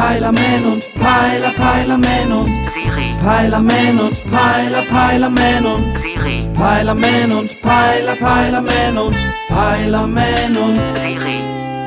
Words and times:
Peilerman 0.00 0.64
und 0.64 0.94
Peiler, 0.94 1.50
Peilerman 1.50 2.32
und 2.32 2.70
Siri, 2.70 3.14
Peilerman 3.22 4.00
und 4.00 4.30
Peiler, 4.30 4.82
Peilerman 4.86 5.66
und 5.66 5.98
Siri, 5.98 6.50
Peilerman 6.54 7.32
und 7.32 7.60
Peiler, 7.60 8.16
Peilerman 8.16 8.96
und 8.96 9.16
Peilerman 9.48 10.56
und 10.56 10.96
Siri. 10.96 11.42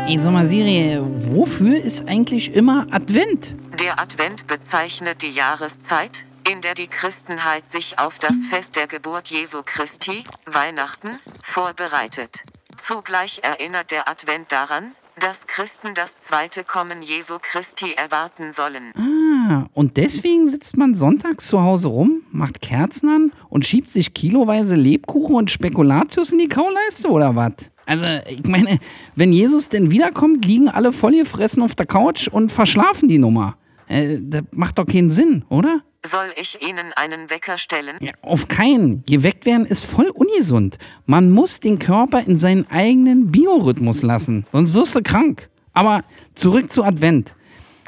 Ey, 0.07 0.20
sag 0.20 0.31
mal, 0.31 0.46
Siri, 0.46 0.99
wofür 1.02 1.84
ist 1.84 2.07
eigentlich 2.07 2.54
immer 2.54 2.86
Advent? 2.91 3.56
Der 3.81 3.99
Advent 3.99 4.46
bezeichnet 4.46 5.24
die 5.24 5.30
Jahreszeit, 5.30 6.26
in 6.48 6.62
der 6.62 6.76
die 6.76 6.88
Christenheit 6.88 7.68
sich 7.68 7.98
auf 7.98 8.20
das 8.20 8.46
Fest 8.46 8.76
der 8.76 8.86
Geburt 8.86 9.30
Jesu 9.30 9.64
Christi, 9.66 10.24
Weihnachten, 10.46 11.18
vorbereitet. 11.42 12.44
Zugleich 12.78 13.40
erinnert 13.42 13.90
der 13.90 14.08
Advent 14.08 14.52
daran, 14.52 14.94
dass 15.20 15.48
Christen 15.48 15.94
das 15.96 16.18
zweite 16.18 16.64
Kommen 16.64 17.02
Jesu 17.02 17.38
Christi 17.41 17.94
erwarten 17.95 18.52
sollen. 18.52 18.91
Ah, 18.95 19.67
und 19.73 19.98
deswegen 19.98 20.48
sitzt 20.48 20.77
man 20.77 20.95
sonntags 20.95 21.48
zu 21.48 21.62
Hause 21.62 21.90
rum, 21.90 22.23
macht 22.31 22.62
Kerzen 22.62 23.09
an 23.09 23.31
und 23.49 23.66
schiebt 23.66 23.90
sich 23.90 24.13
kiloweise 24.13 24.76
Lebkuchen 24.76 25.35
und 25.35 25.52
Spekulatius 25.52 26.31
in 26.31 26.40
die 26.40 26.48
Kauleiste 26.48 27.09
oder 27.09 27.35
was? 27.35 27.54
Also, 27.85 28.05
ich 28.27 28.44
meine, 28.45 28.80
wenn 29.16 29.34
Jesus 29.34 29.70
denn 29.70 29.91
wiederkommt, 29.91 30.45
liegen 30.45 30.70
alle 30.70 30.94
vollgefressen 30.94 31.62
auf 31.62 31.76
der 31.76 31.85
Couch 31.85 32.27
und 32.27 32.52
verschlafen 32.52 33.09
die 33.09 33.18
Nummer. 33.18 33.57
Äh, 33.88 34.20
das 34.21 34.43
macht 34.52 34.77
doch 34.77 34.85
keinen 34.85 35.09
Sinn, 35.09 35.43
oder? 35.49 35.82
Soll 36.05 36.34
ich 36.35 36.62
Ihnen 36.62 36.91
einen 36.93 37.30
Wecker 37.30 37.57
stellen? 37.57 37.98
Ja, 38.02 38.12
auf 38.21 38.49
keinen. 38.49 39.03
Geweckt 39.05 39.45
werden 39.45 39.66
ist 39.66 39.85
voll 39.85 40.09
ungesund. 40.09 40.77
Man 41.05 41.31
muss 41.31 41.62
den 41.62 41.79
Körper 41.79 42.20
in 42.20 42.35
seinen 42.35 42.70
eigenen 42.70 43.31
Biorhythmus 43.31 44.02
lassen, 44.02 44.45
sonst 44.52 44.73
wirst 44.73 44.95
du 44.95 45.02
krank. 45.02 45.49
Aber 45.73 46.03
zurück 46.35 46.73
zu 46.73 46.84
Advent. 46.84 47.35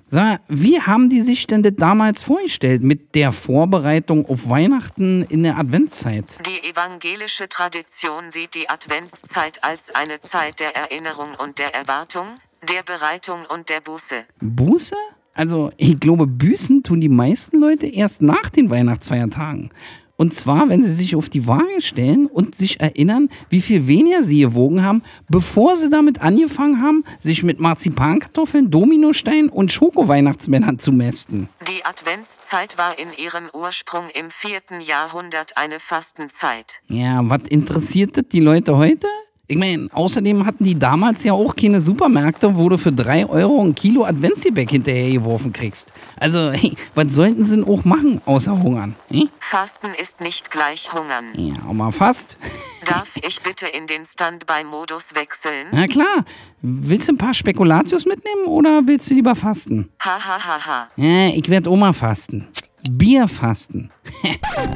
Sag 0.07 0.23
mal, 0.23 0.39
wie 0.47 0.79
haben 0.79 1.09
die 1.09 1.21
sich 1.21 1.45
denn 1.47 1.63
das 1.63 1.73
damals 1.77 2.21
vorgestellt 2.21 2.83
mit 2.83 3.15
der 3.15 3.31
Vorbereitung 3.31 4.25
auf 4.27 4.47
Weihnachten 4.47 5.23
in 5.23 5.43
der 5.43 5.57
Adventszeit? 5.57 6.37
Die 6.45 6.69
evangelische 6.69 7.49
Tradition 7.49 8.31
sieht 8.31 8.55
die 8.55 8.69
Adventszeit 8.69 9.63
als 9.63 9.93
eine 9.93 10.21
Zeit 10.21 10.59
der 10.59 10.75
Erinnerung 10.75 11.35
und 11.43 11.59
der 11.59 11.73
Erwartung, 11.75 12.27
der 12.69 12.83
Bereitung 12.83 13.45
und 13.49 13.69
der 13.69 13.81
Buße. 13.81 14.25
Buße? 14.39 14.95
Also, 15.35 15.69
ich 15.75 15.99
glaube, 15.99 16.27
büßen 16.27 16.81
tun 16.81 17.01
die 17.01 17.09
meisten 17.09 17.59
Leute 17.59 17.87
erst 17.87 18.21
nach 18.21 18.49
den 18.49 18.69
Weihnachtsfeiertagen. 18.69 19.69
Und 20.17 20.33
zwar, 20.33 20.69
wenn 20.69 20.81
sie 20.83 20.93
sich 20.93 21.15
auf 21.15 21.27
die 21.27 21.45
Waage 21.45 21.81
stellen 21.81 22.27
und 22.27 22.57
sich 22.57 22.79
erinnern, 22.79 23.29
wie 23.49 23.59
viel 23.59 23.85
weniger 23.85 24.23
sie 24.23 24.39
gewogen 24.39 24.81
haben, 24.81 25.03
bevor 25.27 25.75
sie 25.75 25.89
damit 25.89 26.21
angefangen 26.21 26.81
haben, 26.81 27.03
sich 27.19 27.43
mit 27.43 27.59
Marzipankartoffeln, 27.59 28.71
Dominosteinen 28.71 29.49
und 29.49 29.73
Schoko-Weihnachtsmännern 29.73 30.79
zu 30.79 30.93
mästen. 30.93 31.49
Die 31.67 31.83
Adventszeit 31.83 32.77
war 32.77 32.97
in 32.97 33.09
ihrem 33.21 33.49
Ursprung 33.53 34.05
im 34.13 34.29
vierten 34.29 34.79
Jahrhundert 34.79 35.57
eine 35.57 35.81
Fastenzeit. 35.81 36.79
Ja, 36.87 37.19
was 37.29 37.41
interessiert 37.49 38.15
das 38.15 38.25
die 38.31 38.39
Leute 38.39 38.77
heute? 38.77 39.07
Ich 39.47 39.57
meine, 39.57 39.87
außerdem 39.91 40.45
hatten 40.45 40.63
die 40.63 40.77
damals 40.77 41.23
ja 41.23 41.33
auch 41.33 41.55
keine 41.55 41.79
Supermärkte, 41.79 42.55
wo 42.55 42.67
du 42.67 42.77
für 42.79 42.91
3 42.91 43.27
Euro 43.27 43.61
ein 43.61 43.75
Kilo 43.75 44.03
Adventsgebäck 44.03 44.71
hinterhergeworfen 44.71 45.53
kriegst. 45.53 45.93
Also, 46.17 46.51
hey, 46.51 46.75
was 46.95 47.13
sollten 47.13 47.45
sie 47.45 47.57
denn 47.57 47.65
auch 47.65 47.85
machen, 47.85 48.21
außer 48.25 48.63
hungern? 48.63 48.95
Hm? 49.09 49.29
Fasten 49.39 49.89
ist 49.99 50.19
nicht 50.19 50.49
gleich 50.49 50.91
Hungern. 50.93 51.33
Ja, 51.35 51.53
aber 51.69 51.91
fast. 51.91 52.37
Darf 52.85 53.17
ich 53.17 53.41
bitte 53.41 53.67
in 53.67 53.85
den 53.85 54.05
Standby-Modus 54.05 55.13
wechseln? 55.13 55.67
Na 55.71 55.87
klar. 55.87 56.25
Willst 56.61 57.07
du 57.07 57.13
ein 57.13 57.17
paar 57.17 57.33
Spekulatius 57.33 58.05
mitnehmen 58.05 58.45
oder 58.45 58.81
willst 58.85 59.09
du 59.11 59.13
lieber 59.13 59.35
fasten? 59.35 59.89
Ha 60.03 60.17
ha 60.19 60.39
ha 60.43 60.65
ha. 60.65 60.89
Ja, 60.95 61.27
ich 61.27 61.47
werd 61.49 61.67
Oma 61.67 61.93
fasten. 61.93 62.47
Bier 62.89 63.27
fasten. 63.27 63.91